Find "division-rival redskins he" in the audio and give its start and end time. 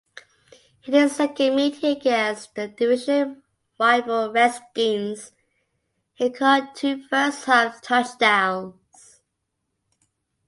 2.69-6.31